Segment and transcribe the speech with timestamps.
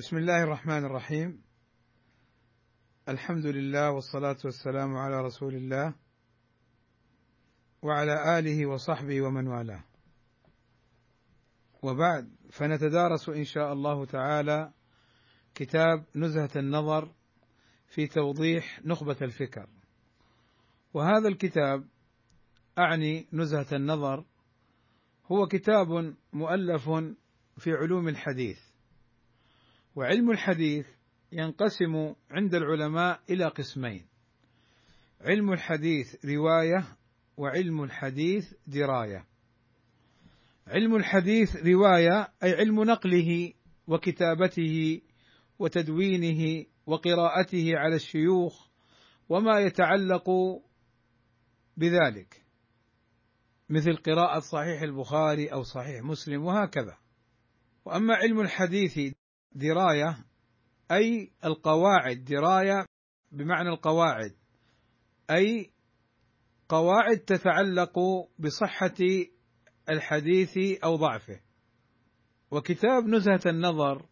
[0.00, 1.42] بسم الله الرحمن الرحيم.
[3.08, 5.94] الحمد لله والصلاة والسلام على رسول الله
[7.82, 9.84] وعلى آله وصحبه ومن والاه.
[11.82, 14.72] وبعد فنتدارس إن شاء الله تعالى
[15.54, 17.12] كتاب نزهة النظر
[17.88, 19.66] في توضيح نخبة الفكر.
[20.94, 21.84] وهذا الكتاب
[22.78, 24.24] أعني نزهة النظر
[25.26, 26.88] هو كتاب مؤلف
[27.58, 28.69] في علوم الحديث.
[29.96, 30.86] وعلم الحديث
[31.32, 34.06] ينقسم عند العلماء إلى قسمين.
[35.20, 36.84] علم الحديث رواية
[37.36, 39.26] وعلم الحديث دراية.
[40.66, 43.52] علم الحديث رواية أي علم نقله
[43.86, 45.00] وكتابته
[45.58, 48.68] وتدوينه وقراءته على الشيوخ
[49.28, 50.30] وما يتعلق
[51.76, 52.42] بذلك
[53.68, 56.98] مثل قراءة صحيح البخاري أو صحيح مسلم وهكذا.
[57.84, 59.14] وأما علم الحديث
[59.52, 60.24] دراية
[60.90, 62.86] أي القواعد دراية
[63.32, 64.34] بمعنى القواعد
[65.30, 65.70] أي
[66.68, 67.98] قواعد تتعلق
[68.38, 68.96] بصحة
[69.88, 71.40] الحديث أو ضعفه.
[72.50, 74.06] وكتاب نزهة النظر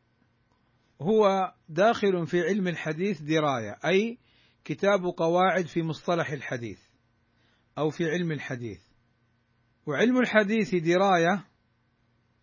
[1.02, 4.18] هو داخل في علم الحديث دراية أي
[4.64, 6.80] كتاب قواعد في مصطلح الحديث
[7.78, 8.80] أو في علم الحديث.
[9.86, 11.47] وعلم الحديث دراية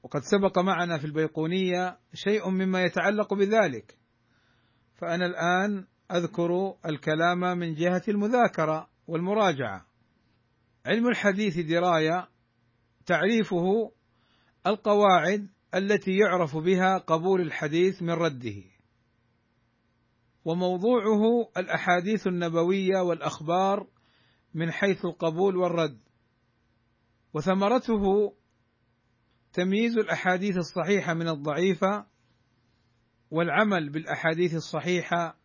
[0.06, 3.98] وقد سبق معنا في البيقونية شيء مما يتعلق بذلك.
[4.96, 9.86] فأنا الآن أذكر الكلام من جهة المذاكرة والمراجعة.
[10.86, 12.30] علم الحديث دراية
[13.06, 13.92] تعريفه
[14.68, 18.64] القواعد التي يعرف بها قبول الحديث من رده.
[20.46, 23.88] وموضوعه الأحاديث النبوية والأخبار
[24.54, 26.00] من حيث القبول والرد.
[27.34, 28.34] وثمرته
[29.56, 32.06] تمييز الأحاديث الصحيحة من الضعيفة
[33.32, 35.38] والعمل بالأحاديث الصحيحة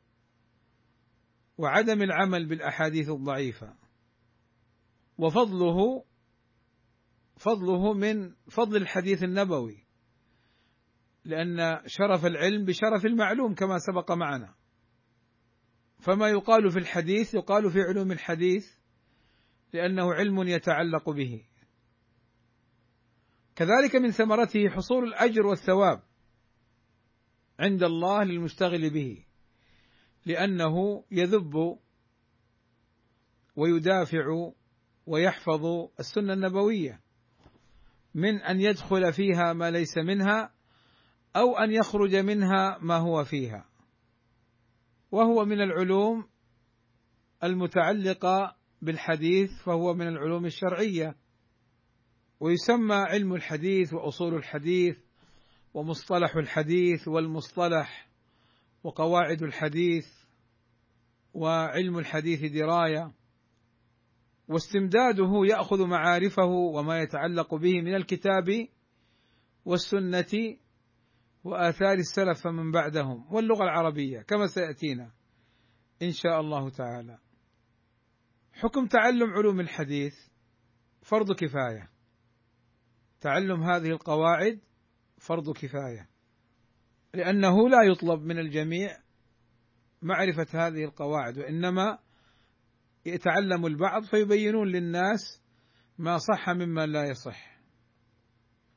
[1.58, 3.74] وعدم العمل بالأحاديث الضعيفة.
[5.18, 6.04] وفضله
[7.36, 9.86] فضله من فضل الحديث النبوي
[11.24, 14.54] لأن شرف العلم بشرف المعلوم كما سبق معنا.
[15.98, 18.66] فما يقال في الحديث يقال في علوم الحديث
[19.72, 21.49] لأنه علم يتعلق به.
[23.60, 26.02] كذلك من ثمرته حصول الأجر والثواب
[27.58, 29.24] عند الله للمشتغل به
[30.26, 31.78] لأنه يذب
[33.56, 34.50] ويدافع
[35.06, 35.64] ويحفظ
[36.00, 37.00] السنة النبوية
[38.14, 40.52] من أن يدخل فيها ما ليس منها
[41.36, 43.68] أو أن يخرج منها ما هو فيها.
[45.10, 46.28] وهو من العلوم
[47.44, 51.16] المتعلقة بالحديث فهو من العلوم الشرعية.
[52.40, 54.98] ويسمى علم الحديث وأصول الحديث
[55.74, 58.08] ومصطلح الحديث والمصطلح
[58.84, 60.06] وقواعد الحديث
[61.34, 63.12] وعلم الحديث دراية
[64.48, 68.68] واستمداده يأخذ معارفه وما يتعلق به من الكتاب
[69.64, 70.56] والسنة
[71.44, 75.10] وآثار السلف من بعدهم واللغة العربية كما سيأتينا
[76.02, 77.18] إن شاء الله تعالى.
[78.52, 80.14] حكم تعلم علوم الحديث
[81.02, 81.89] فرض كفاية.
[83.20, 84.60] تعلم هذه القواعد
[85.18, 86.08] فرض كفاية
[87.14, 88.96] لأنه لا يطلب من الجميع
[90.02, 91.98] معرفة هذه القواعد وإنما
[93.06, 95.42] يتعلم البعض فيبينون للناس
[95.98, 97.60] ما صح مما لا يصح.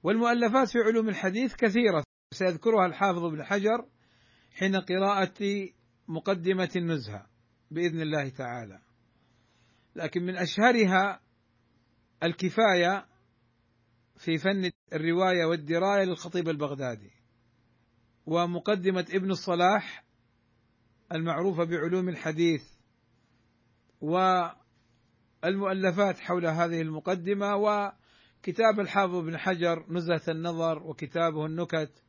[0.03, 3.87] والمؤلفات في علوم الحديث كثيرة سيذكرها الحافظ ابن حجر
[4.51, 5.69] حين قراءة
[6.07, 7.27] مقدمة النزهة
[7.71, 8.79] بإذن الله تعالى.
[9.95, 11.21] لكن من أشهرها
[12.23, 13.05] الكفاية
[14.23, 17.11] في فن الرواية والدراية للخطيب البغدادي.
[18.25, 20.03] ومقدمة ابن الصلاح
[21.11, 22.63] المعروفة بعلوم الحديث
[25.43, 32.03] والمؤلفات حول هذه المقدمة وكتاب الحافظ بن حجر نزهة النظر وكتابه النكت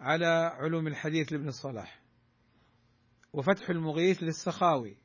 [0.00, 2.02] على علوم الحديث لابن الصلاح.
[3.32, 4.96] وفتح المغيث للسخاوي.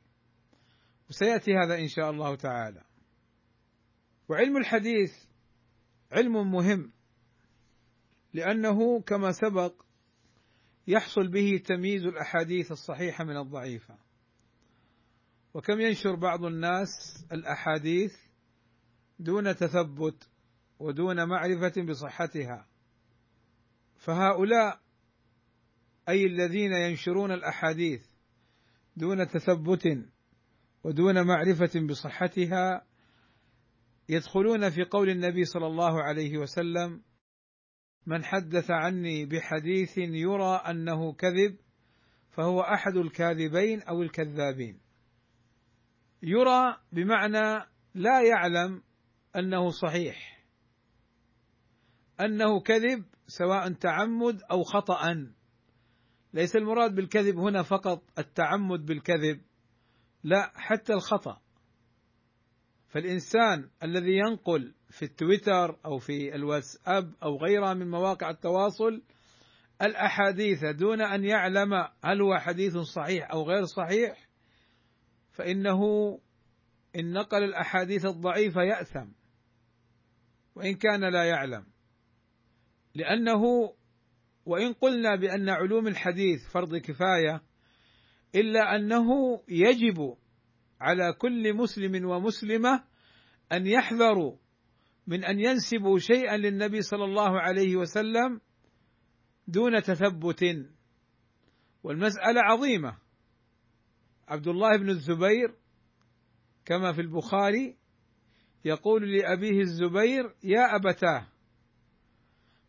[1.09, 2.83] وسيأتي هذا إن شاء الله تعالى.
[4.29, 5.28] وعلم الحديث
[6.11, 6.91] علم مهم
[8.33, 9.81] لأنه كما سبق
[10.87, 13.97] يحصل به تمييز الأحاديث الصحيحة من الضعيفة.
[15.53, 16.87] وكم ينشر بعض الناس
[17.31, 18.13] الأحاديث
[19.19, 20.29] دون تثبت
[20.79, 22.67] ودون معرفة بصحتها.
[23.97, 24.79] فهؤلاء
[26.09, 28.05] أي الذين ينشرون الأحاديث
[28.95, 30.09] دون تثبت
[30.83, 32.85] ودون معرفة بصحتها
[34.09, 37.01] يدخلون في قول النبي صلى الله عليه وسلم
[38.05, 41.57] من حدث عني بحديث يرى أنه كذب
[42.31, 44.79] فهو أحد الكاذبين أو الكذابين.
[46.23, 48.83] يرى بمعنى لا يعلم
[49.35, 50.45] أنه صحيح.
[52.21, 55.33] أنه كذب سواء تعمد أو خطأ.
[56.33, 59.41] ليس المراد بالكذب هنا فقط التعمد بالكذب
[60.23, 61.41] لا حتى الخطأ.
[62.89, 69.01] فالإنسان الذي ينقل في التويتر أو في الواتساب أو غيرها من مواقع التواصل
[69.81, 74.27] الأحاديث دون أن يعلم هل هو حديث صحيح أو غير صحيح
[75.31, 75.81] فإنه
[76.95, 79.07] إن نقل الأحاديث الضعيفة يأثم
[80.55, 81.65] وإن كان لا يعلم.
[82.95, 83.43] لأنه
[84.45, 87.41] وإن قلنا بأن علوم الحديث فرض كفاية
[88.35, 89.07] إلا أنه
[89.47, 90.15] يجب
[90.79, 92.83] على كل مسلم ومسلمة
[93.51, 94.37] أن يحذروا
[95.07, 98.41] من أن ينسبوا شيئا للنبي صلى الله عليه وسلم
[99.47, 100.45] دون تثبت.
[101.83, 102.97] والمسألة عظيمة.
[104.27, 105.55] عبد الله بن الزبير
[106.65, 107.77] كما في البخاري
[108.65, 111.27] يقول لأبيه الزبير يا أبتاه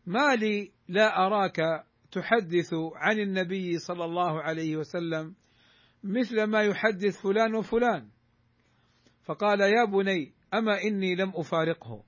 [0.05, 5.35] ما لي لا أراك تحدث عن النبي صلى الله عليه وسلم
[6.03, 8.09] مثل ما يحدث فلان وفلان.
[9.23, 12.03] فقال يا بني أما إني لم أفارقه؟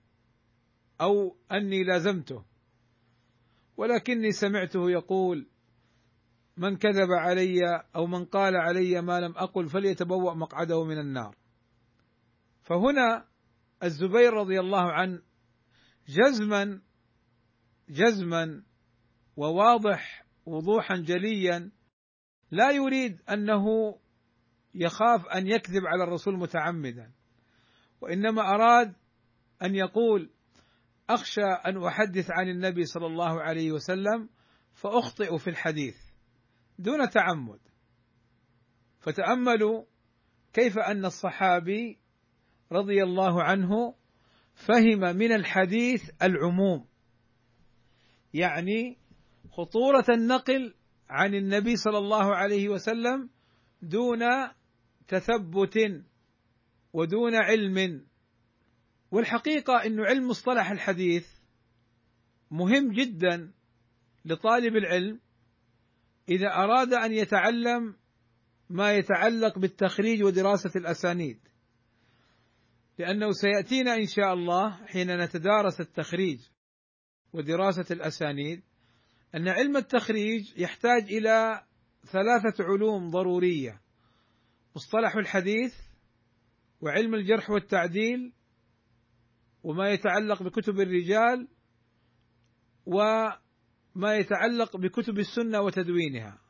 [1.02, 2.46] أو أني لازمته.
[3.78, 5.48] ولكني سمعته يقول
[6.58, 7.60] من كذب علي
[7.96, 11.36] أو من قال علي ما لم أقل فليتبوأ مقعده من النار.
[12.64, 13.26] فهنا
[13.84, 15.22] الزبير رضي الله عنه
[16.08, 16.82] جزما
[17.90, 18.64] جزما
[19.38, 21.72] وواضح وضوحا جليا
[22.54, 23.66] لا يريد أنه
[24.76, 27.12] يخاف أن يكذب على الرسول متعمدا
[28.02, 28.94] وإنما أراد
[29.64, 30.30] أن يقول
[31.10, 34.30] أخشى أن أحدث عن النبي صلى الله عليه وسلم
[34.74, 35.96] فأخطئ في الحديث
[36.80, 37.60] دون تعمد.
[39.00, 39.86] فتأملوا
[40.54, 42.00] كيف أن الصحابي
[42.72, 43.96] رضي الله عنه
[44.54, 46.86] فهم من الحديث العموم
[48.34, 48.98] يعني
[49.52, 50.74] خطورة النقل
[51.10, 53.30] عن النبي صلى الله عليه وسلم
[53.82, 54.20] دون
[55.08, 56.04] تثبت
[56.94, 58.06] ودون علم.
[59.12, 61.28] والحقيقة أن علم مصطلح الحديث
[62.52, 63.52] مهم جدا
[64.26, 65.20] لطالب العلم
[66.30, 67.96] إذا أراد أن يتعلم
[68.70, 71.40] ما يتعلق بالتخريج ودراسة الأسانيد.
[73.00, 76.40] لأنه سيأتينا إن شاء الله حين نتدارس التخريج
[77.34, 78.64] ودراسة الأسانيد.
[79.36, 81.64] أن علم التخريج يحتاج إلى
[82.06, 83.82] ثلاثة علوم ضرورية
[84.76, 85.76] مصطلح الحديث
[86.82, 88.34] وعلم الجرح والتعديل
[89.64, 91.48] وما يتعلق بكتب الرجال
[92.86, 96.42] وما يتعلق بكتب السنة وتدوينها.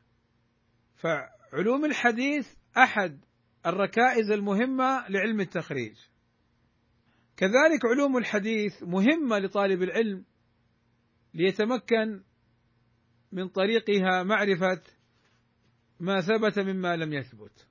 [0.95, 2.47] فعلوم الحديث
[2.77, 3.25] أحد
[3.65, 5.95] الركائز المهمة لعلم التخريج.
[7.37, 10.25] كذلك علوم الحديث مهمة لطالب العلم
[11.33, 12.23] ليتمكن
[13.33, 14.81] من طريقها معرفة
[15.99, 17.67] ما ثبت مما لم يثبت.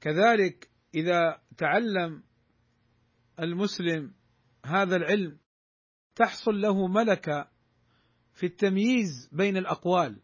[0.00, 2.22] كذلك إذا تعلم
[3.40, 4.14] المسلم
[4.64, 5.38] هذا العلم
[6.14, 7.48] تحصل له ملكة
[8.32, 10.20] في التمييز بين الأقوال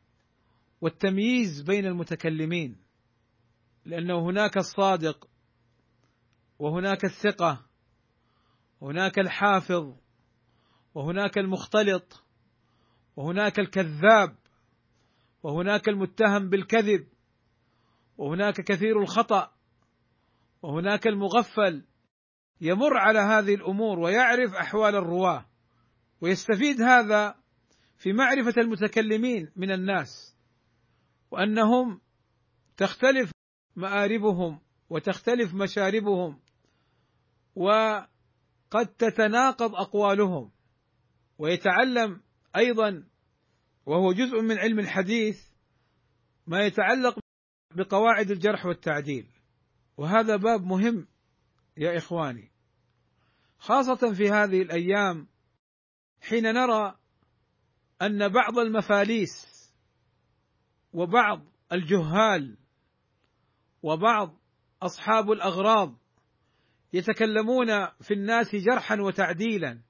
[0.81, 2.77] والتمييز بين المتكلمين
[3.85, 5.29] لأنه هناك الصادق
[6.59, 7.67] وهناك الثقة
[8.81, 9.97] وهناك الحافظ
[10.95, 12.25] وهناك المختلط
[13.17, 14.37] وهناك الكذاب.
[15.43, 17.09] وهناك المتهم بالكذب
[18.19, 19.52] وهناك كثير الخطأ
[20.62, 21.85] وهناك المغفل
[22.61, 25.47] يمر على هذه الأمور ويعرف أحوال الرواة
[26.21, 27.35] ويستفيد هذا
[27.97, 30.37] في معرفة المتكلمين من الناس
[31.31, 32.00] وأنهم
[32.76, 33.31] تختلف
[33.76, 36.40] مآربهم وتختلف مشاربهم
[37.55, 40.50] وقد تتناقض أقوالهم
[41.38, 42.23] ويتعلم
[42.57, 43.05] أيضا
[43.87, 45.47] وهو جزء من علم الحديث
[46.47, 47.19] ما يتعلق
[47.75, 49.26] بقواعد الجرح والتعديل.
[49.97, 51.07] وهذا باب مهم
[51.76, 52.50] يا إخواني.
[53.59, 55.28] خاصة في هذه الأيام
[56.21, 56.99] حين نرى
[58.02, 59.47] أن بعض المفاليس
[60.93, 62.59] وبعض الجهال
[63.83, 64.38] وبعض
[64.83, 65.99] أصحاب الأغراض
[66.93, 69.83] يتكلمون في الناس جرحا وتعديلا.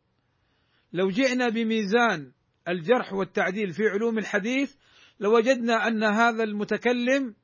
[0.92, 2.32] لو جئنا بميزان
[2.68, 4.74] الجرح والتعديل في علوم الحديث
[5.20, 7.34] لوجدنا أن هذا المتكلم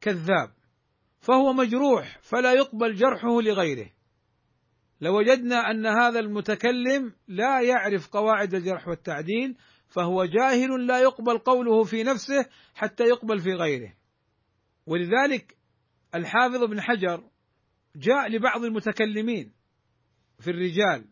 [0.00, 0.54] كذاب
[1.20, 3.90] فهو مجروح فلا يقبل جرحه لغيره.
[5.00, 9.56] لوجدنا أن هذا المتكلم لا يعرف قواعد الجرح والتعديل
[9.88, 13.94] فهو جاهل لا يقبل قوله في نفسه حتى يقبل في غيره.
[14.86, 15.56] ولذلك
[16.14, 17.24] الحافظ ابن حجر
[17.96, 19.52] جاء لبعض المتكلمين
[20.38, 21.04] في الرجال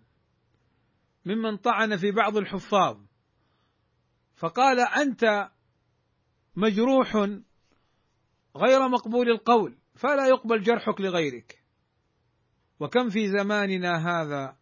[1.25, 3.10] ممن طعن في بعض الحفاظ.
[4.41, 5.51] فقال أنت
[6.57, 7.17] مجروح
[8.57, 11.65] غير مقبول القول فلا يقبل جرحك لغيرك.
[12.81, 14.57] وكم في زماننا هذا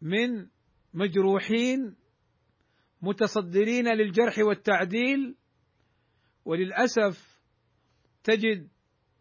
[0.00, 0.48] من
[0.94, 1.96] مجروحين
[3.02, 5.36] متصدرين للجرح والتعديل
[6.44, 7.40] وللأسف
[8.24, 8.68] تجد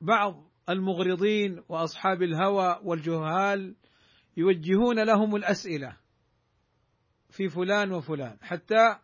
[0.02, 3.76] بعض المغرضين وأصحاب الهوى والجهال
[4.38, 5.98] يوجهون لهم الأسئلة.
[7.36, 8.38] في فلان وفلان.
[8.42, 8.98] حتى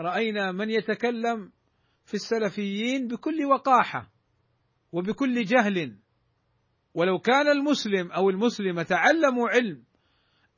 [0.00, 1.52] رأينا من يتكلم
[2.04, 4.12] في السلفيين بكل وقاحة
[4.92, 5.96] وبكل جهل.
[6.94, 9.84] ولو كان المسلم أو المسلمة تعلموا علم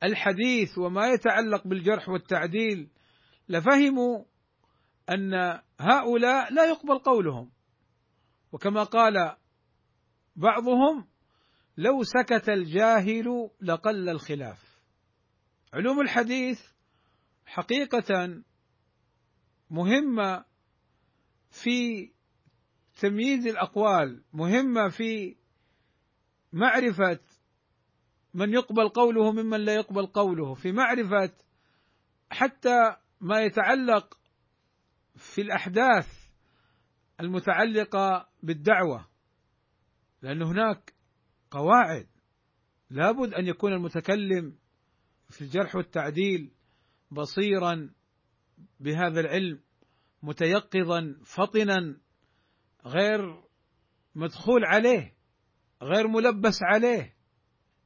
[0.03, 2.89] الحديث وما يتعلق بالجرح والتعديل
[3.49, 4.25] لفهموا
[5.09, 7.51] أن هؤلاء لا يقبل قولهم.
[8.51, 9.35] وكما قال
[10.35, 11.07] بعضهم
[11.77, 14.79] لو سكت الجاهل لقل الخلاف.
[15.73, 16.78] علوم الحديث
[17.49, 18.41] حقيقة
[19.69, 20.45] مهمة
[21.49, 22.09] في
[22.99, 25.35] تمييز الأقوال مهمة في
[26.53, 27.19] معرفة
[28.33, 31.33] من يقبل قوله ممن لا يقبل قوله في معرفة
[32.31, 34.19] حتى ما يتعلق
[35.15, 36.29] في الأحداث
[37.19, 39.07] المتعلقة بالدعوة
[40.21, 40.93] لأن هناك
[41.51, 42.07] قواعد
[42.89, 44.57] لابد أن يكون المتكلم
[45.29, 46.51] في الجرح والتعديل
[47.11, 47.89] بصيرا
[48.79, 49.59] بهذا العلم
[50.23, 51.97] متيقظا فطنا
[52.85, 53.43] غير
[54.15, 55.19] مدخول عليه
[55.81, 57.15] غير ملبس عليه.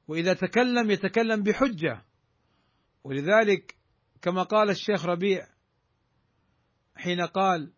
[0.07, 2.05] وإذا تكلم يتكلم بحجة.
[3.03, 3.75] ولذلك
[4.21, 5.47] كما قال الشيخ ربيع
[6.95, 7.73] حين قال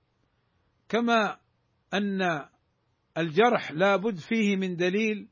[0.89, 1.39] كما
[1.93, 2.45] أن
[3.17, 5.29] الجرح لا بد فيه من دليل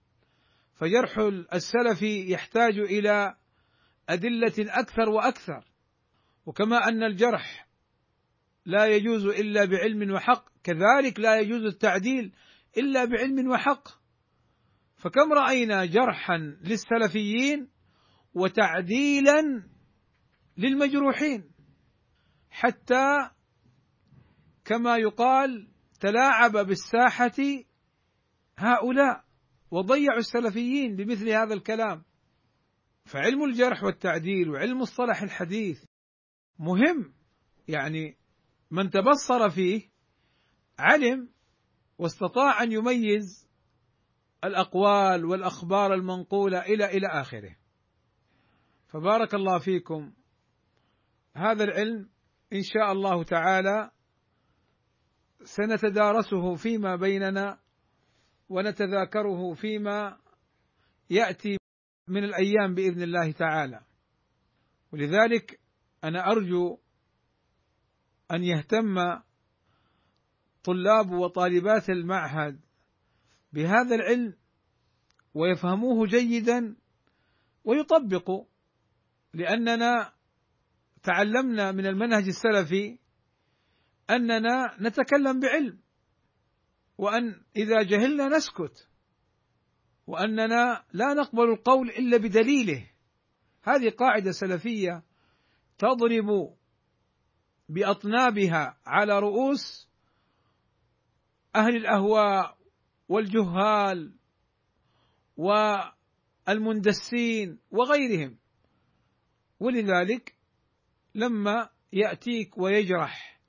[0.75, 1.17] فجرح
[1.53, 3.35] السلف يحتاج إلى
[4.09, 5.72] أدلة أكثر وأكثر.
[6.45, 7.67] وكما أن الجرح
[8.65, 12.33] لا يجوز إلا بعلم وحق كذلك لا يجوز التعديل
[12.77, 13.87] إلا بعلم وحق.
[14.97, 17.69] فكم رأينا جرحا للسلفيين
[18.33, 19.63] وتعديلا
[20.57, 21.51] للمجروحين؟
[22.49, 23.29] حتى
[24.65, 25.67] كما يقال
[25.99, 27.65] تلاعب بالساحة
[28.57, 29.23] هؤلاء
[29.71, 32.03] وضيعوا السلفيين بمثل هذا الكلام.
[33.05, 35.83] فعلم الجرح والتعديل وعلم مصطلح الحديث
[36.59, 37.13] مهم.
[37.67, 38.17] يعني
[38.71, 39.89] من تبصر فيه
[40.79, 41.29] علم
[41.97, 43.49] واستطاع أن يميز
[44.43, 47.55] الأقوال والأخبار المنقولة إلى إلى آخره.
[48.87, 50.13] فبارك الله فيكم.
[51.35, 52.09] هذا العلم
[52.53, 53.91] إن شاء الله تعالى
[55.43, 57.59] سنتدارسه فيما بيننا
[58.49, 60.17] ونتذاكره فيما
[61.09, 61.57] يأتي
[62.07, 63.81] من الأيام بإذن الله تعالى.
[64.93, 65.59] ولذلك
[66.03, 66.79] أنا أرجو
[68.31, 68.95] أن يهتم
[70.63, 72.59] طلاب وطالبات المعهد
[73.53, 74.33] بهذا العلم
[75.33, 76.75] ويفهموه جيدا
[77.63, 78.45] ويطبقوا
[79.33, 80.13] لأننا
[81.03, 82.99] تعلمنا من المنهج السلفي
[84.09, 85.79] أننا نتكلم بعلم
[86.97, 88.89] وأن إذا جهلنا نسكت
[90.07, 92.89] وأننا لا نقبل القول إلا بدليله.
[93.63, 95.03] هذه قاعدة سلفية
[95.77, 96.55] تضرب
[97.69, 99.89] بأطنابها على رؤوس
[101.55, 102.57] أهل الأهواء
[103.09, 104.15] والجهال
[106.47, 108.37] والمندسين وغيرهم.
[109.59, 110.35] ولذلك
[111.15, 113.41] لما يأتيك ويجرح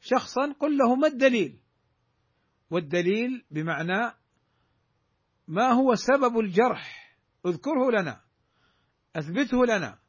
[0.00, 1.60] شخصا قل له ما الدليل؟
[2.70, 4.14] والدليل بمعنى
[5.48, 7.16] ما هو سبب الجرح؟
[7.46, 8.24] اذكره لنا
[9.16, 10.03] أثبته لنا.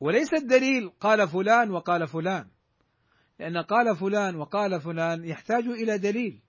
[0.00, 2.50] وليس الدليل قال فلان وقال فلان.
[3.38, 6.42] لأن قال فلان وقال فلان يحتاج إلى دليل.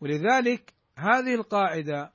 [0.00, 2.12] ولذلك هذه القاعدة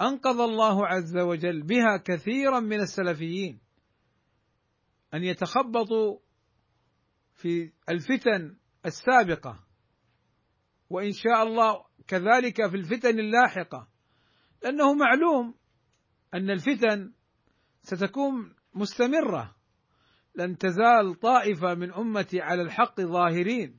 [0.00, 3.60] أنقذ الله عز وجل بها كثيرا من السلفيين
[5.14, 6.18] أن يتخبطوا
[7.34, 9.64] في الفتن السابقة.
[10.90, 13.88] وإن شاء الله كذلك في الفتن اللاحقة.
[14.62, 15.54] لأنه معلوم
[16.34, 17.12] أن الفتن
[17.82, 19.54] ستكون مستمرة.
[20.34, 23.78] لن تزال طائفة من أمتي على الحق ظاهرين.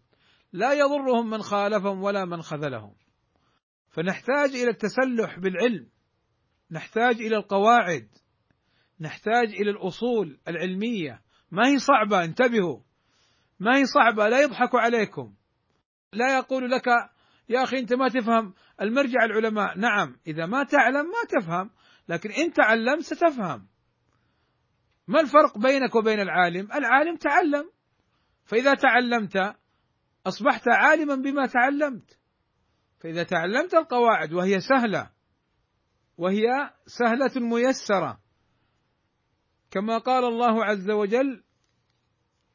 [0.53, 2.95] لا يضرهم من خالفهم ولا من خذلهم.
[3.89, 5.87] فنحتاج إلى التسلح بالعلم.
[6.71, 8.07] نحتاج إلى القواعد.
[8.99, 11.21] نحتاج إلى الأصول العلمية.
[11.51, 12.79] ما هي صعبة؟ انتبهوا.
[13.59, 15.33] ما هي صعبة؟ لا يضحك عليكم.
[16.13, 16.87] لا يقول لك
[17.49, 19.77] يا أخي أنت ما تفهم المرجع العلماء.
[19.77, 21.69] نعم إذا ما تعلم ما تفهم
[22.09, 23.67] لكن إن تعلمت ستفهم.
[25.07, 27.71] ما الفرق بينك وبين العالم؟ العالم تعلم.
[28.45, 29.55] فإذا تعلمت
[30.27, 32.19] أصبحت عالما بما تعلمت.
[32.99, 35.11] فإذا تعلمت القواعد وهي سهلة.
[36.17, 36.43] وهي
[36.85, 38.19] سهلة ميسرة.
[39.71, 41.43] كما قال الله عز وجل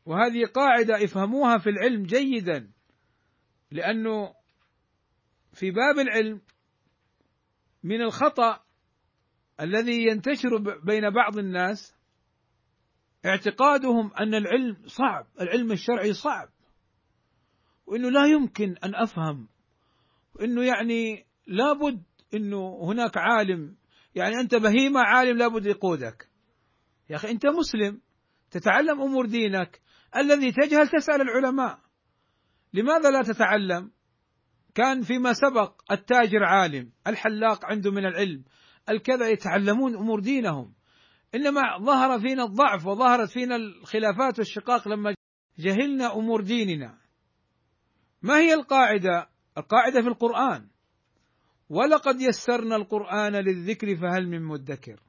[0.06, 2.72] وهذه قاعدة افهموها في العلم جيدا.
[3.70, 4.34] لأنه
[5.52, 6.40] في باب العلم
[7.82, 8.60] من الخطأ
[9.60, 11.99] الذي ينتشر بين بعض الناس
[13.26, 16.48] اعتقادهم أن العلم صعب، العلم الشرعي صعب،
[17.86, 19.48] وإنه لا يمكن أن أفهم،
[20.34, 22.02] وإنه يعني لابد
[22.34, 23.76] إنه هناك عالم،
[24.14, 26.28] يعني أنت بهيمة عالم لابد يقودك.
[27.10, 28.00] يا أخي أنت مسلم
[28.50, 29.80] تتعلم أمور دينك،
[30.16, 31.78] الذي تجهل تسأل العلماء.
[32.74, 33.90] لماذا لا تتعلم؟
[34.74, 38.44] كان فيما سبق التاجر عالم، الحلاق عنده من العلم،
[38.88, 40.74] الكذا يتعلمون أمور دينهم
[41.34, 45.14] إنما ظهر فينا الضعف وظهرت فينا الخلافات والشقاق لما
[45.58, 46.98] جهلنا أمور ديننا.
[48.22, 50.68] ما هي القاعدة؟ القاعدة في القرآن.
[51.68, 55.00] ولقد يسرنا القرآن للذكر فهل من مدكر.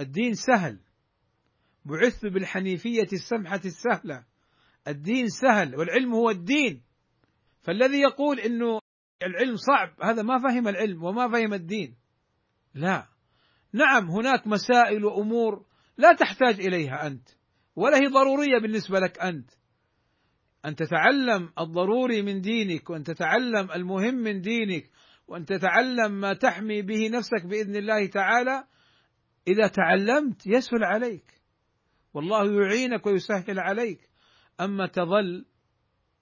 [0.00, 0.80] الدين سهل.
[1.84, 4.24] بعثت بالحنيفية السمحة السهلة.
[4.88, 6.82] الدين سهل والعلم هو الدين.
[7.62, 8.80] فالذي يقول إنه
[9.22, 11.96] العلم صعب هذا ما فهم العلم وما فهم الدين.
[12.74, 13.08] لا.
[13.72, 15.64] نعم هناك مسائل وأمور
[15.98, 17.28] لا تحتاج إليها أنت
[17.76, 19.50] ولا هي ضرورية بالنسبة لك أنت.
[20.64, 24.90] أن تتعلم الضروري من دينك وأن تتعلم المهم من دينك
[25.28, 28.64] وأن تتعلم ما تحمي به نفسك بإذن الله تعالى.
[29.48, 31.40] إذا تعلمت يسهل عليك
[32.14, 34.08] والله يعينك ويسهل عليك.
[34.60, 35.46] أما تظل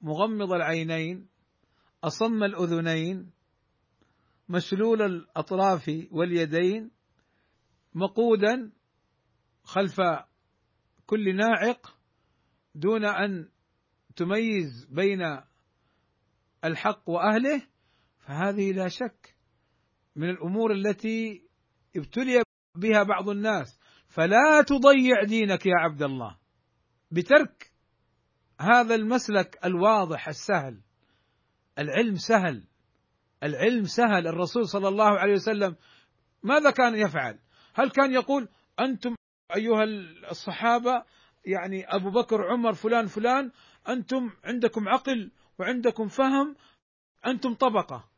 [0.01, 1.29] مغمض العينين
[2.05, 3.31] أصم الأذنين
[4.49, 6.91] مشلول الأطراف واليدين
[7.97, 8.73] مقودا
[9.63, 10.01] خلف
[11.07, 11.99] كل ناعق
[12.75, 13.49] دون أن
[14.17, 15.41] تميز بين
[16.65, 17.63] الحق وأهله
[18.19, 19.37] فهذه لا شك
[20.17, 21.43] من الأمور التي
[21.97, 22.43] ابتلي
[22.75, 23.81] بها بعض الناس.
[24.09, 26.39] فلا تضيع دينك يا عبد الله
[27.11, 27.73] بترك
[28.61, 30.81] هذا المسلك الواضح السهل.
[31.79, 32.69] العلم سهل.
[33.43, 34.27] العلم سهل.
[34.27, 35.77] الرسول صلى الله عليه وسلم
[36.43, 37.39] ماذا كان يفعل؟
[37.77, 38.49] هل كان يقول
[38.81, 39.15] أنتم
[39.57, 39.85] أيها
[40.31, 41.05] الصحابة
[41.45, 43.51] يعني أبو بكر عمر فلان فلان
[43.89, 46.57] أنتم عندكم عقل وعندكم فهم
[47.27, 48.09] أنتم طبقة.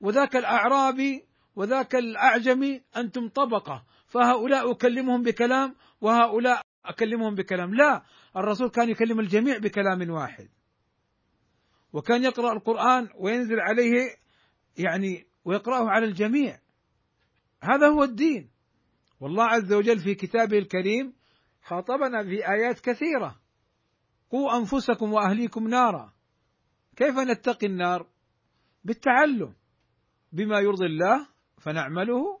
[0.00, 1.24] وذاك الأعرابي
[1.56, 3.84] وذاك الأعجمي أنتم طبقة.
[4.06, 7.74] فهؤلاء أكلمهم بكلام وهؤلاء أكلمهم بكلام.
[7.74, 8.02] لا
[8.36, 10.48] الرسول كان يكلم الجميع بكلام واحد.
[11.92, 14.16] وكان يقرأ القرآن وينزل عليه
[14.78, 16.60] يعني ويقرأه على الجميع.
[17.62, 18.55] هذا هو الدين.
[19.20, 21.12] والله عز وجل في كتابه الكريم
[21.62, 23.40] خاطبنا في آيات كثيرة.
[24.30, 26.12] قوا أنفسكم وأهليكم نارا.
[26.96, 28.06] كيف نتقي النار؟
[28.84, 29.54] بالتعلم.
[30.32, 31.28] بما يرضي الله
[31.62, 32.40] فنعمله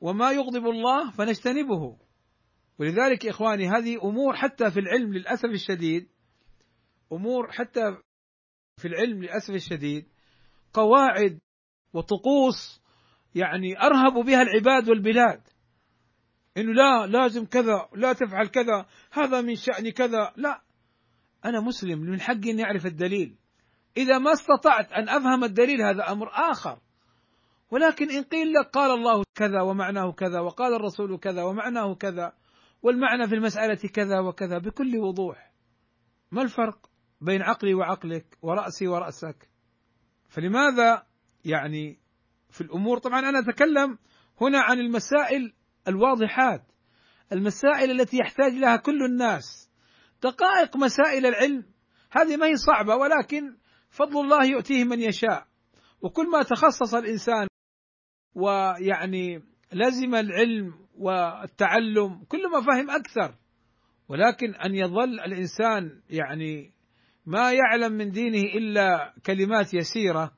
[0.00, 1.98] وما يغضب الله فنجتنبه.
[2.78, 6.08] ولذلك إخواني هذه أمور حتى في العلم للأسف الشديد
[7.12, 7.96] أمور حتى
[8.76, 10.06] في العلم للأسف الشديد
[10.72, 11.38] قواعد
[11.92, 12.80] وطقوس
[13.38, 15.40] يعني أرهب بها العباد والبلاد.
[16.56, 20.32] إنه لا لازم كذا لا تفعل كذا هذا من شأن كذا.
[20.36, 20.62] لا
[21.44, 23.36] أنا مسلم من حقي إني أعرف الدليل.
[23.96, 26.78] إذا ما استطعت أن أفهم الدليل هذا أمر آخر.
[27.70, 32.32] ولكن إن قيل لك قال الله كذا ومعناه كذا وقال الرسول كذا ومعناه كذا
[32.82, 35.52] والمعنى في المسألة كذا وكذا بكل وضوح.
[36.32, 39.48] ما الفرق بين عقلي وعقلك ورأسي ورأسك؟
[40.28, 41.06] فلماذا
[41.44, 41.98] يعني
[42.50, 42.98] في الأمور.
[42.98, 43.98] طبعا أنا أتكلم
[44.40, 45.52] هنا عن المسائل
[45.88, 46.62] الواضحات
[47.32, 49.70] المسائل التي يحتاج لها كل الناس.
[50.22, 51.64] دقائق مسائل العلم
[52.10, 53.56] هذه ما هي صعبة ولكن
[53.90, 55.46] فضل الله يؤتيه من يشاء.
[56.02, 57.46] وكل ما تخصص الإنسان
[58.34, 63.34] ويعني لزم العلم والتعلم كل ما فهم أكثر.
[64.08, 66.72] ولكن أن يظل الإنسان يعني
[67.26, 70.37] ما يعلم من دينه إلا كلمات يسيرة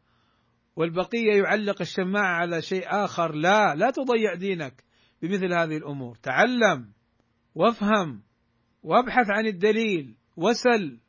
[0.76, 3.34] والبقية يعلق الشماعة على شيء آخر.
[3.34, 4.84] لا لا تضيع دينك
[5.22, 6.16] بمثل هذه الأمور.
[6.22, 6.92] تعلم
[7.54, 8.22] وافهم
[8.82, 10.16] وابحث عن الدليل.
[10.36, 11.00] وسل.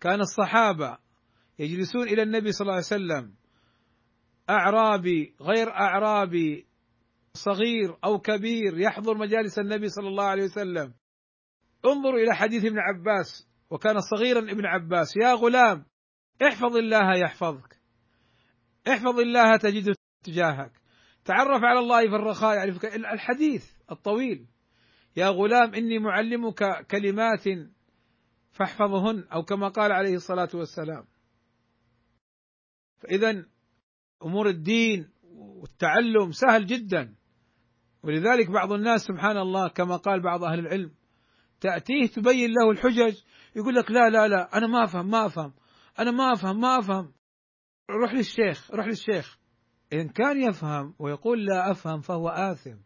[0.00, 0.98] كان الصحابة
[1.58, 3.34] يجلسون إلى النبي صلى الله عليه وسلم.
[4.50, 6.66] أعرابي غير أعرابي
[7.34, 10.94] صغير أو كبير يحضر مجالس النبي صلى الله عليه وسلم.
[11.86, 15.16] انظروا إلى حديث ابن عباس وكان صغيرا ابن عباس.
[15.16, 15.84] يا غلام
[16.42, 17.77] احفظ الله يحفظك.
[18.88, 20.72] احفظ الله تجده تجاهك.
[21.24, 24.46] تعرف على الله في الرخاء يعرفك الحديث الطويل.
[25.16, 27.44] يا غلام إني معلمك كلمات
[28.52, 31.04] فاحفظهن أو كما قال عليه الصلاة والسلام.
[32.98, 33.44] فاذا
[34.24, 37.14] أمور الدين والتعلم سهل جدا.
[38.02, 40.90] ولذلك بعض الناس سبحان الله كما قال بعض أهل العلم
[41.60, 43.16] تأتيه تبين له الحجج
[43.56, 45.52] يقول لك لا لا لا أنا ما أفهم ما أفهم
[45.98, 47.12] أنا ما أفهم ما أفهم.
[47.90, 49.38] روح للشيخ روح للشيخ.
[49.92, 52.76] إن كان يفهم ويقول لا أفهم فهو آثم.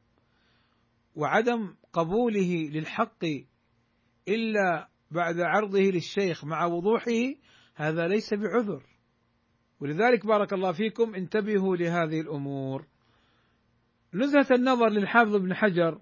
[1.15, 3.25] وعدم قبوله للحق
[4.29, 7.35] إلا بعد عرضه للشيخ مع وضوحه
[7.75, 8.83] هذا ليس بعذر.
[9.81, 12.87] ولذلك بارك الله فيكم انتبهوا لهذه الأمور.
[14.15, 16.01] نزهة النظر للحافظ ابن حجر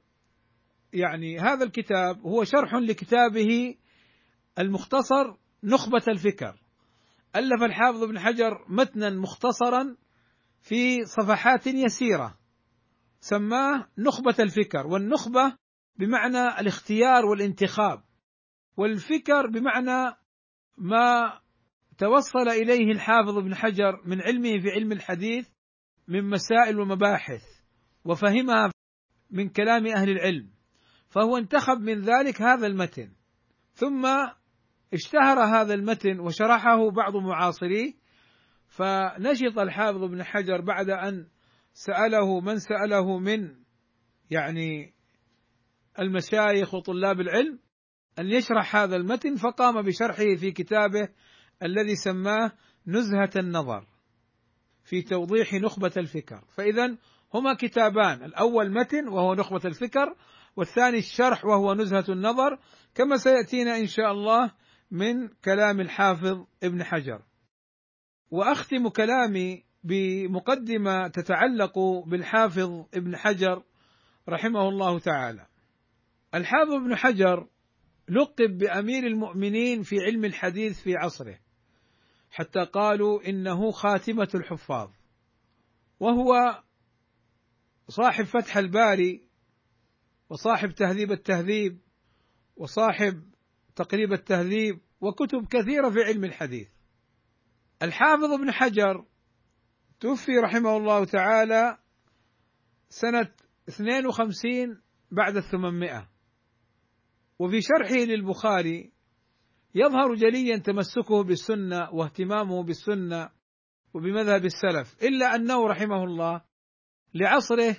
[0.92, 3.74] يعني هذا الكتاب هو شرح لكتابه
[4.58, 6.59] المختصر نخبة الفكر.
[7.36, 9.96] ألف الحافظ ابن حجر متنا مختصرا
[10.60, 12.38] في صفحات يسيرة
[13.20, 15.56] سماه نخبة الفكر والنخبة
[15.96, 18.02] بمعنى الاختيار والانتخاب
[18.76, 20.16] والفكر بمعنى
[20.78, 21.40] ما
[21.98, 25.48] توصل إليه الحافظ ابن حجر من علمه في علم الحديث
[26.08, 27.42] من مسائل ومباحث
[28.04, 28.70] وفهمها
[29.30, 30.50] من كلام أهل العلم
[31.08, 33.12] فهو انتخب من ذلك هذا المتن.
[33.72, 34.06] ثم
[34.92, 37.92] اشتهر هذا المتن وشرحه بعض معاصريه
[38.68, 41.26] فنشط الحافظ ابن حجر بعد أن
[41.72, 43.54] سأله من سأله من
[44.30, 44.94] يعني
[45.98, 47.58] المشايخ وطلاب العلم
[48.18, 51.08] أن يشرح هذا المتن فقام بشرحه في كتابه
[51.62, 52.52] الذي سماه
[52.86, 53.86] نزهة النظر
[54.84, 56.44] في توضيح نخبة الفكر.
[56.56, 56.96] فإذا
[57.34, 60.14] هما كتابان الأول متن وهو نخبة الفكر
[60.56, 62.58] والثاني الشرح وهو نزهة النظر
[62.94, 64.52] كما سيأتينا إن شاء الله
[64.90, 67.22] من كلام الحافظ ابن حجر.
[68.30, 73.62] وأختم كلامي بمقدمة تتعلق بالحافظ ابن حجر
[74.28, 75.46] رحمه الله تعالى.
[76.34, 77.48] الحافظ ابن حجر
[78.08, 81.38] لقب بأمير المؤمنين في علم الحديث في عصره
[82.30, 84.90] حتى قالوا إنه خاتمة الحفاظ.
[86.00, 86.62] وهو
[87.88, 89.30] صاحب فتح الباري
[90.28, 91.78] وصاحب تهذيب التهذيب
[92.56, 93.29] وصاحب
[93.76, 96.68] تقريب التهذيب وكتب كثيرة في علم الحديث.
[97.82, 99.04] الحافظ ابن حجر
[100.00, 101.78] توفي رحمه الله تعالى
[102.88, 103.30] سنة
[103.68, 104.80] 52
[105.10, 106.08] بعد الثمانمائة.
[107.38, 108.92] وفي شرحه للبخاري
[109.74, 113.30] يظهر جليا تمسكه بالسنة واهتمامه بالسنة
[113.94, 116.42] وبمذهب السلف إلا أنه رحمه الله
[117.14, 117.76] لعصره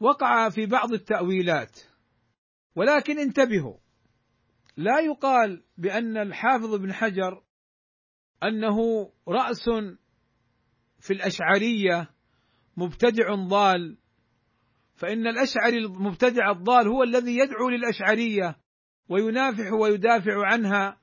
[0.00, 1.78] وقع في بعض التأويلات.
[2.76, 3.85] ولكن انتبهوا
[4.76, 7.42] لا يقال بأن الحافظ ابن حجر
[8.42, 8.78] أنه
[9.28, 9.64] رأس
[11.00, 12.10] في الأشعرية
[12.76, 13.98] مبتدع ضال
[14.94, 18.56] فإن الأشعري المبتدع الضال هو الذي يدعو للأشعرية
[19.08, 20.98] وينافح ويدافع عنها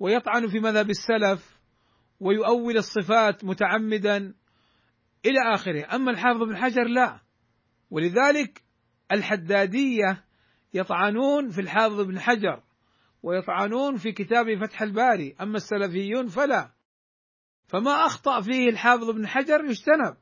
[0.00, 1.60] ويطعن في مذهب السلف
[2.20, 4.34] ويؤول الصفات متعمدا
[5.26, 5.94] إلى آخره.
[5.94, 7.20] أما الحافظ بن حجر لا.
[7.90, 8.62] ولذلك
[9.12, 10.24] الحدادية
[10.74, 12.62] يطعنون في الحافظ بن حجر.
[13.26, 15.36] ويطعنون في كتاب فتح الباري.
[15.40, 16.72] أما السلفيون فلا.
[17.66, 20.16] فما أخطأ فيه الحافظ بن حجر يجتنب.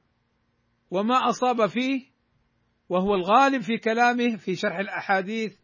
[0.91, 2.11] وما أصاب فيه
[2.89, 5.59] وهو الغالب في كلامه في شرح الأحاديث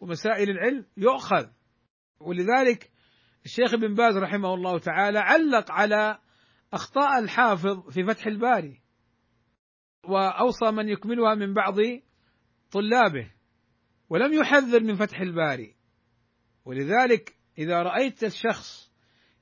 [0.00, 1.46] ومسائل العلم يؤخذ.
[2.20, 2.90] ولذلك
[3.44, 6.18] الشيخ ابن باز رحمه الله تعالى علق على
[6.72, 8.80] أخطاء الحافظ في فتح الباري.
[10.04, 11.76] وأوصى من يكملها من بعض
[12.70, 13.32] طلابه.
[14.08, 15.77] ولم يحذر من فتح الباري.
[16.68, 18.92] ولذلك إذا رأيت الشخص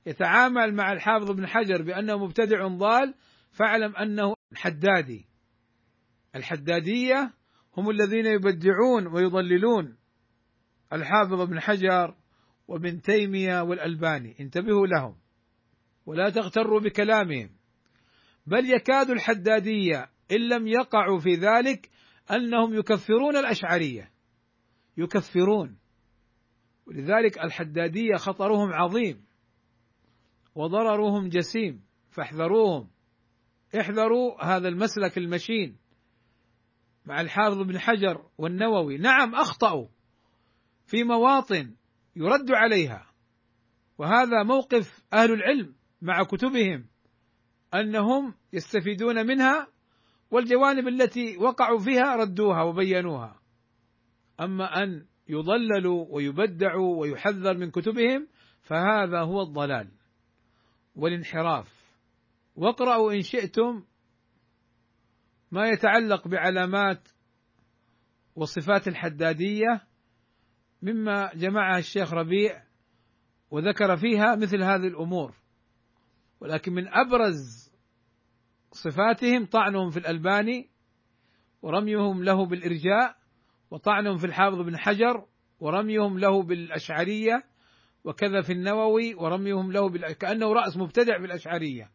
[0.05, 3.13] يتعامل مع الحافظ ابن حجر بأنه مبتدع ضال
[3.51, 5.25] فاعلم أنه حدادي
[6.35, 7.33] الحدادية
[7.77, 9.97] هم الذين يبدعون ويضللون.
[10.93, 12.15] الحافظ ابن حجر
[12.67, 15.15] وابن تيمية والألباني انتبهوا لهم
[16.05, 17.49] ولا تغتروا بكلامهم.
[18.45, 21.89] بل يكاد الحدادية إن لم يقعوا في ذلك
[22.31, 24.11] أنهم يكفرون الأشعرية.
[24.97, 25.77] يكفرون.
[26.87, 29.25] ولذلك الحدادية خطرهم عظيم
[30.55, 32.89] وضررهم جسيم فاحذروهم.
[33.79, 35.77] احذروا هذا المسلك المشين
[37.05, 38.97] مع الحافظ بن حجر والنووي.
[38.97, 39.87] نعم أخطأوا
[40.85, 41.75] في مواطن
[42.15, 43.11] يرد عليها
[43.97, 46.87] وهذا موقف أهل العلم مع كتبهم
[47.73, 49.67] أنهم يستفيدون منها
[50.31, 53.39] والجوانب التي وقعوا فيها ردوها وبينوها.
[54.39, 58.27] أما أن يضلل ويبدع ويحذر من كتبهم
[58.61, 59.91] فهذا هو الضلال
[60.95, 61.77] والانحراف.
[62.55, 63.83] واقرأوا إن شئتم
[65.51, 67.07] ما يتعلق بعلامات
[68.35, 69.87] وصفات الحدادية
[70.81, 72.63] مما جمعها الشيخ ربيع
[73.51, 75.35] وذكر فيها مثل هذه الأمور.
[76.39, 77.71] ولكن من أبرز
[78.71, 80.69] صفاتهم طعنهم في الألباني
[81.61, 83.17] ورميهم له بالإرجاء
[83.71, 85.25] وطعنهم في الحافظ بن حجر
[85.59, 87.43] ورميهم له بالأشعرية
[88.03, 90.11] وكذا في النووي ورميهم له بال...
[90.11, 91.91] كأنه رأس مبتدع بالأشعرية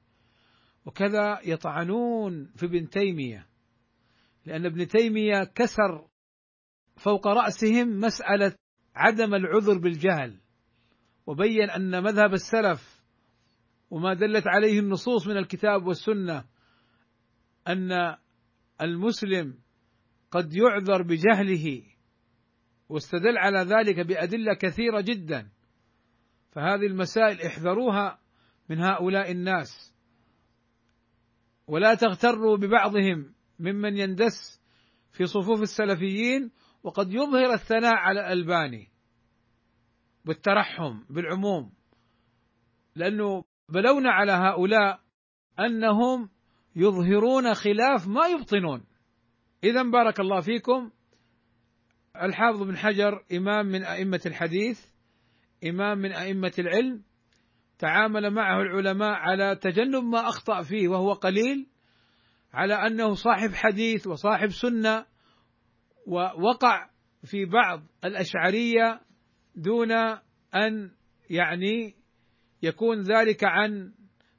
[0.87, 3.47] وكذا يطعنون في ابن تيمية.
[4.47, 6.07] لأن ابن تيمية كسر
[6.97, 8.55] فوق رأسهم مسألة
[8.95, 10.41] عدم العذر بالجهل
[11.27, 13.03] وبين أن مذهب السلف
[13.91, 16.45] وما دلت عليه النصوص من الكتاب والسنة
[17.69, 18.17] أن
[18.81, 19.59] المسلم
[20.33, 21.83] قد يعذر بجهله
[22.89, 25.51] واستدل على ذلك بأدلة كثيرة جدا.
[26.53, 28.19] فهذه المسائل احذروها
[28.69, 29.95] من هؤلاء الناس.
[31.67, 34.63] ولا تغتروا ببعضهم ممن يندس
[35.13, 36.51] في صفوف السلفيين
[36.83, 38.89] وقد يظهر الثناء على الألباني
[40.25, 41.73] بالترحم بالعموم
[42.97, 45.01] لأنه بلونا على هؤلاء
[45.61, 46.31] أنهم
[46.77, 48.85] يظهرون خلاف ما يبطنون.
[49.65, 50.91] إذا بارك الله فيكم.
[52.23, 54.81] الحافظ بن حجر إمام من أئمة الحديث
[55.67, 57.03] إمام من أئمة العلم
[57.79, 61.67] تعامل معه العلماء على تجنب ما أخطأ فيه وهو قليل
[62.53, 65.07] على أنه صاحب حديث وصاحب سنة
[66.07, 66.91] ووقع
[67.25, 69.01] في بعض الأشعرية
[69.55, 69.93] دون
[70.55, 70.91] أن
[71.31, 71.95] يعني
[72.63, 73.93] يكون ذلك عن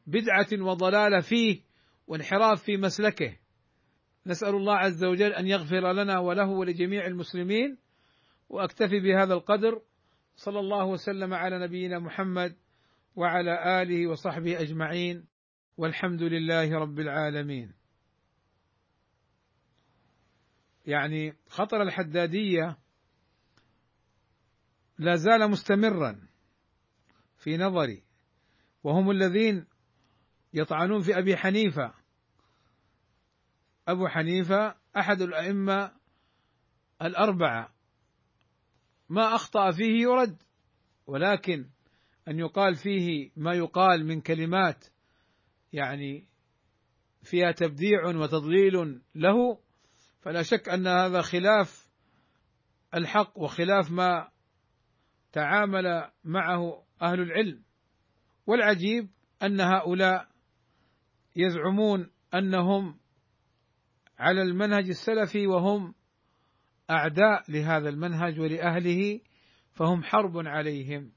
[0.07, 1.61] بدعة وضلالة فيه
[2.07, 3.37] وانحراف في مسلكه.
[4.25, 7.77] نسأل الله عز وجل أن يغفر لنا وله ولجميع المسلمين
[8.49, 9.81] وأكتفي بهذا القدر.
[10.35, 12.55] صلى الله وسلم على نبينا محمد
[13.15, 15.25] وعلى آله وصحبه أجمعين.
[15.77, 17.73] والحمد لله رب العالمين.
[20.85, 22.77] يعني خطر الحدادية
[24.97, 26.27] لا زال مستمرا
[27.37, 28.03] في نظري.
[28.83, 29.65] وهم الذين
[30.53, 32.02] يطعنون في أبي حنيفة.
[33.87, 35.91] أبو حنيفة أحد الأئمة
[37.01, 37.73] الأربعة.
[39.09, 40.43] ما أخطأ فيه يرد
[41.07, 41.69] ولكن
[42.27, 44.85] أن يقال فيه ما يقال من كلمات
[45.73, 46.27] يعني
[47.23, 49.59] فيها تبديع وتضليل له
[50.21, 51.89] فلا شك أن هذا خلاف
[52.95, 54.29] الحق وخلاف ما
[55.31, 57.63] تعامل معه أهل العلم.
[58.47, 59.09] والعجيب
[59.43, 60.27] أن هؤلاء
[61.35, 62.99] يزعمون أنهم
[64.19, 65.93] على المنهج السلفي وهم
[66.89, 69.19] أعداء لهذا المنهج ولأهله
[69.71, 71.11] فهم حرب عليهم.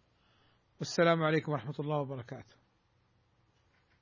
[0.79, 2.56] والسلام عليكم ورحمة الله وبركاته.